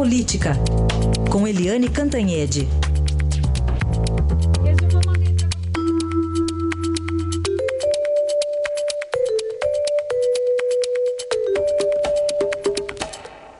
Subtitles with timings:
[0.00, 0.52] Política,
[1.30, 2.66] com Eliane Cantanhede.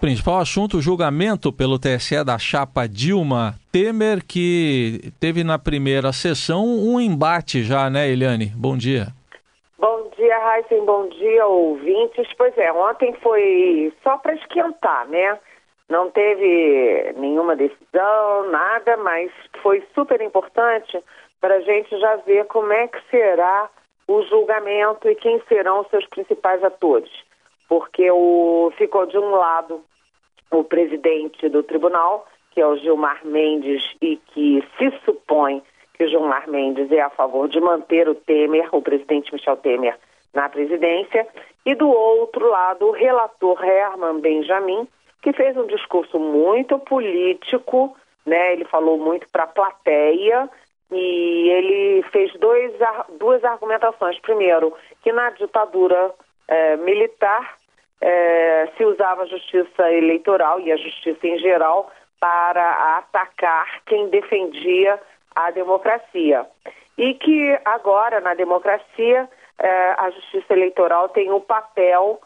[0.00, 6.64] Principal assunto, o julgamento pelo TSE da chapa Dilma Temer, que teve na primeira sessão
[6.64, 8.52] um embate já, né, Eliane?
[8.54, 9.08] Bom dia.
[9.76, 12.28] Bom dia, Raíssen, bom dia, ouvintes.
[12.38, 15.36] Pois é, ontem foi só para esquentar, né?
[15.88, 19.30] Não teve nenhuma decisão, nada, mas
[19.62, 21.02] foi super importante
[21.40, 23.70] para a gente já ver como é que será
[24.06, 27.10] o julgamento e quem serão os seus principais atores.
[27.68, 29.82] Porque o, ficou de um lado
[30.50, 35.62] o presidente do tribunal, que é o Gilmar Mendes, e que se supõe
[35.94, 39.98] que o Gilmar Mendes é a favor de manter o Temer, o presidente Michel Temer,
[40.32, 41.26] na presidência,
[41.66, 44.88] e do outro lado o relator Herman Benjamin,
[45.28, 48.54] que fez um discurso muito político, né?
[48.54, 50.48] Ele falou muito para a plateia
[50.90, 52.72] e ele fez dois,
[53.18, 54.18] duas argumentações.
[54.20, 56.14] Primeiro, que na ditadura
[56.48, 57.56] eh, militar
[58.00, 64.98] eh, se usava a justiça eleitoral e a justiça em geral para atacar quem defendia
[65.34, 66.46] a democracia.
[66.96, 72.18] E que agora, na democracia, eh, a justiça eleitoral tem o papel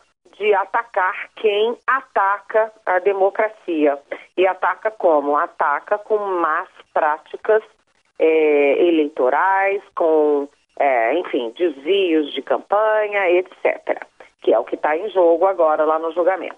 [0.42, 3.96] de atacar quem ataca a democracia.
[4.36, 5.36] E ataca como?
[5.36, 7.62] Ataca com más práticas
[8.18, 10.48] é, eleitorais, com,
[10.80, 14.04] é, enfim, desvios de campanha, etc.
[14.42, 16.56] Que é o que está em jogo agora lá no julgamento.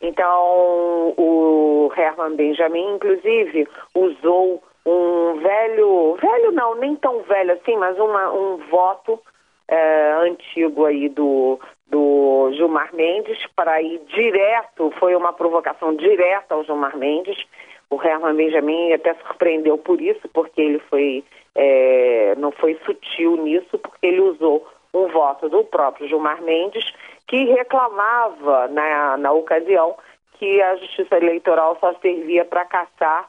[0.00, 7.98] Então, o Herman Benjamin, inclusive, usou um velho, velho não, nem tão velho assim, mas
[7.98, 9.20] uma, um voto
[9.68, 16.64] é, antigo aí do, do Gilmar Mendes para ir direto, foi uma provocação direta ao
[16.64, 17.44] Gilmar Mendes.
[17.90, 23.78] O Herman Benjamin até surpreendeu por isso, porque ele foi é, não foi sutil nisso,
[23.78, 26.92] porque ele usou um voto do próprio Gilmar Mendes,
[27.26, 29.96] que reclamava na, na ocasião
[30.38, 33.28] que a justiça eleitoral só servia para caçar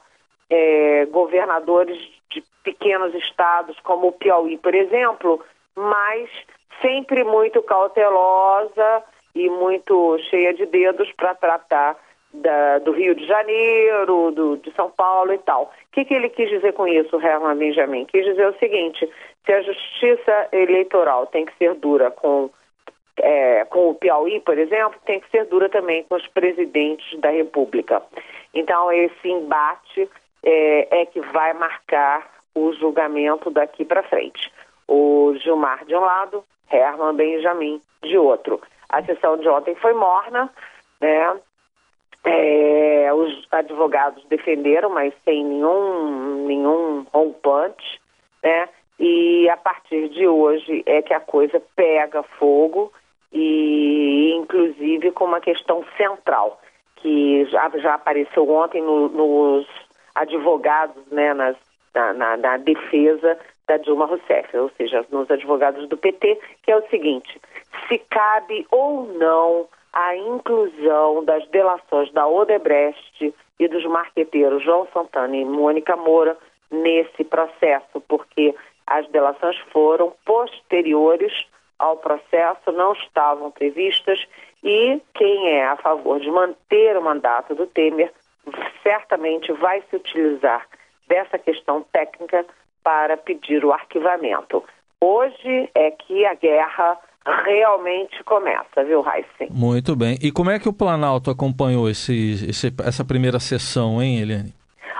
[0.50, 1.98] é, governadores
[2.30, 5.44] de pequenos estados, como o Piauí, por exemplo,
[5.75, 6.30] mas
[6.81, 9.03] sempre muito cautelosa
[9.34, 11.97] e muito cheia de dedos para tratar
[12.34, 15.64] da, do Rio de Janeiro, do, de São Paulo e tal.
[15.64, 18.06] O que, que ele quis dizer com isso, Herman Benjamin?
[18.06, 19.09] Quis dizer o seguinte:
[19.46, 22.50] se a justiça eleitoral tem que ser dura com,
[23.18, 27.30] é, com o Piauí, por exemplo, tem que ser dura também com os presidentes da
[27.30, 28.02] República.
[28.53, 30.09] Então, esse embate
[30.44, 34.50] é, é que vai marcar o julgamento daqui para frente
[34.88, 38.62] o Gilmar de um lado, Herman Benjamin de outro.
[38.90, 40.51] A sessão de ontem foi morna,
[41.01, 41.40] né?
[42.23, 48.01] É, os advogados defenderam, mas sem nenhum, nenhum rompante,
[48.44, 48.68] né?
[49.00, 52.91] E a partir de hoje é que a coisa pega fogo
[53.31, 56.59] e inclusive com uma questão central
[56.96, 59.67] que já, já apareceu ontem no, nos
[60.16, 61.57] advogados, né, nas,
[61.94, 63.38] na, na, na defesa
[63.68, 67.40] da Dilma Rousseff, ou seja, nos advogados do PT, que é o seguinte:
[67.88, 75.36] se cabe ou não a inclusão das delações da Odebrecht e dos marqueteiros João Santana
[75.36, 76.38] e Mônica Moura
[76.70, 78.53] nesse processo, porque
[78.86, 81.34] as delações foram posteriores
[81.80, 84.26] ao processo, não estavam previstas
[84.64, 88.12] e quem é a favor de manter o mandato do Temer
[88.84, 90.68] certamente vai se utilizar
[91.08, 92.46] dessa questão técnica
[92.85, 94.63] para pedir o arquivamento.
[95.01, 97.00] Hoje é que a guerra
[97.44, 99.50] realmente começa, viu, Heisen?
[99.50, 100.19] Muito bem.
[100.22, 104.53] E como é que o Planalto acompanhou esse, esse, essa primeira sessão, hein, Eliane?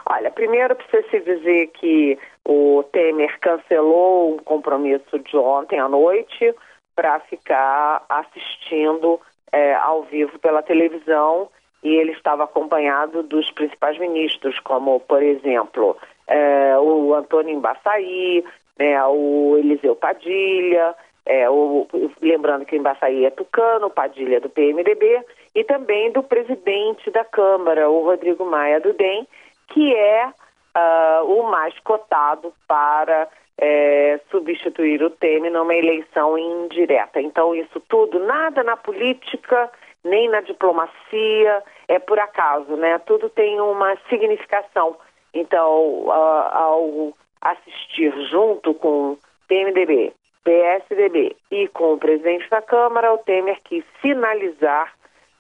[0.10, 6.56] Olha, primeiro precisa se dizer que o Temer cancelou um compromisso de ontem à noite
[6.96, 9.20] para ficar assistindo
[9.52, 11.50] é, ao vivo pela televisão
[11.84, 15.96] e ele estava acompanhado dos principais ministros, como, por exemplo,
[16.28, 18.44] é, o Antônio Embaçaí,
[18.78, 20.96] né, o Eliseu Padilha,
[21.26, 21.88] é, o,
[22.22, 25.24] lembrando que o Embaçaí é tucano, Padilha é do PMDB,
[25.56, 29.28] e também do presidente da Câmara, o Rodrigo Maia do DEM,
[29.70, 33.28] que é uh, o mais cotado para
[33.58, 37.22] é, substituir o Temer numa eleição indireta.
[37.22, 39.72] Então, isso tudo, nada na política,
[40.04, 43.00] nem na diplomacia, é por acaso, né?
[43.00, 44.98] Tudo tem uma significação.
[45.36, 49.18] Então, ao assistir junto com
[49.50, 50.14] PMDB,
[50.46, 54.94] PSDB e com o presidente da Câmara, o Temer quis sinalizar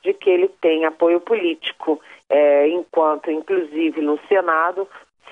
[0.03, 1.99] de que ele tem apoio político.
[2.29, 4.87] é, enquanto, inclusive, no Senado,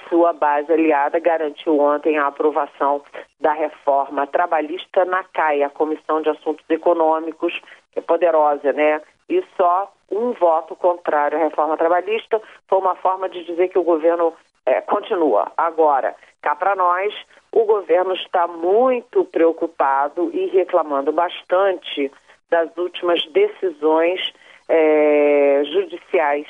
[0.07, 3.01] sua base aliada garantiu ontem a aprovação
[3.39, 7.59] da reforma trabalhista na CAI, a Comissão de Assuntos Econômicos,
[7.95, 9.01] é poderosa, né?
[9.27, 13.83] E só um voto contrário à reforma trabalhista foi uma forma de dizer que o
[13.83, 14.33] governo
[14.65, 15.51] é, continua.
[15.57, 17.13] Agora, cá para nós,
[17.51, 22.11] o governo está muito preocupado e reclamando bastante
[22.49, 24.33] das últimas decisões
[24.69, 26.47] é, judiciais,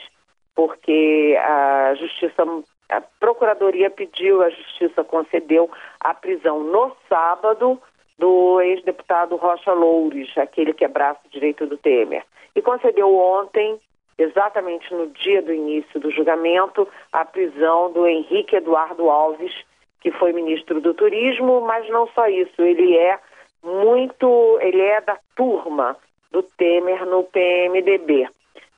[0.55, 2.43] porque a justiça,
[2.89, 5.69] a procuradoria pediu, a justiça concedeu
[5.99, 7.81] a prisão no sábado
[8.19, 12.23] do ex-deputado Rocha Loures, aquele que é braço direito do Temer,
[12.55, 13.79] e concedeu ontem
[14.17, 19.53] exatamente no dia do início do julgamento, a prisão do Henrique Eduardo Alves,
[20.01, 23.19] que foi ministro do Turismo, mas não só isso, ele é
[23.63, 25.97] muito, ele é da turma
[26.31, 28.27] do Temer no PMDB.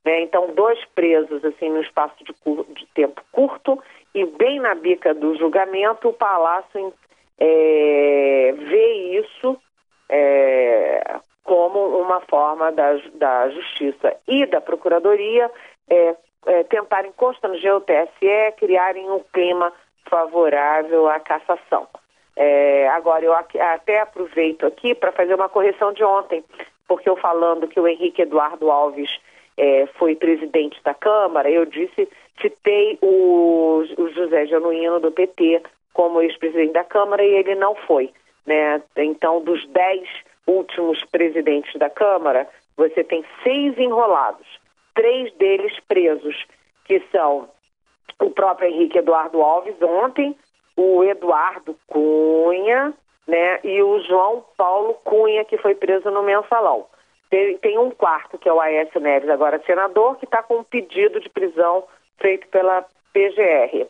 [0.05, 0.21] Né?
[0.21, 2.33] Então, dois presos assim no espaço de,
[2.73, 3.81] de, tempo curto
[4.13, 6.93] e bem na bica do julgamento, o Palácio
[7.39, 9.57] é, vê isso
[10.07, 15.49] é, como uma forma da, da Justiça e da Procuradoria
[15.87, 16.15] é,
[16.47, 19.71] é, tentarem constranger o TSE, criarem um clima
[20.09, 21.87] favorável à cassação.
[22.35, 26.43] É, agora, eu até aproveito aqui para fazer uma correção de ontem,
[26.87, 29.09] porque eu falando que o Henrique Eduardo Alves
[29.55, 32.09] é, foi presidente da Câmara, eu disse,
[32.41, 35.61] citei o, o José Genuíno do PT
[35.93, 38.11] como ex-presidente da Câmara e ele não foi.
[38.45, 38.81] Né?
[38.97, 40.07] Então, dos dez
[40.47, 42.47] últimos presidentes da Câmara,
[42.77, 44.47] você tem seis enrolados,
[44.93, 46.45] três deles presos,
[46.85, 47.49] que são
[48.19, 50.35] o próprio Henrique Eduardo Alves ontem,
[50.77, 52.93] o Eduardo Cunha,
[53.27, 56.85] né, e o João Paulo Cunha, que foi preso no mensalão.
[57.29, 60.63] Tem, tem um quarto, que é o Aécio Neves, agora senador, que está com um
[60.63, 61.83] pedido de prisão
[62.19, 63.87] feito pela PGR.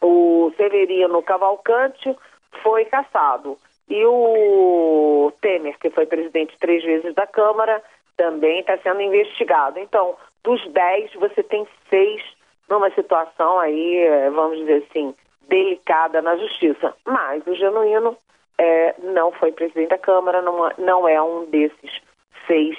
[0.00, 2.16] O Severino Cavalcante
[2.62, 3.58] foi caçado.
[3.88, 5.19] E o
[5.60, 7.82] Temer, que foi presidente três vezes da Câmara,
[8.16, 9.78] também está sendo investigado.
[9.78, 12.22] Então, dos dez, você tem seis
[12.68, 15.14] numa situação aí, eh, vamos dizer assim,
[15.48, 16.94] delicada na justiça.
[17.04, 18.16] Mas o Genuíno
[18.58, 22.00] é, não foi presidente da Câmara, não, não é um desses
[22.46, 22.76] seis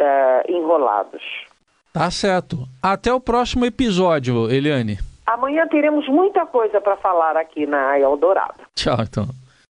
[0.00, 1.22] uh, enrolados.
[1.92, 2.56] Tá certo.
[2.82, 4.98] Até o próximo episódio, Eliane.
[5.26, 8.62] Amanhã teremos muita coisa para falar aqui na Eldorado.
[8.74, 9.26] Tchau, então.